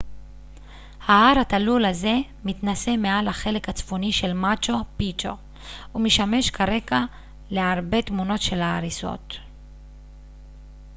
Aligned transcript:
ההר 1.05 1.39
התלול 1.39 1.85
הזה 1.85 2.13
מתנשא 2.45 2.95
מעל 2.97 3.27
החלק 3.27 3.69
הצפוני 3.69 4.11
של 4.11 4.33
מאצ'ו 4.33 4.73
פיצ'ו 4.97 5.33
ומשמש 5.95 6.49
כרקע 6.49 6.99
להרבה 7.51 8.01
תמונות 8.01 8.41
של 8.41 8.61
ההריסות 8.61 9.35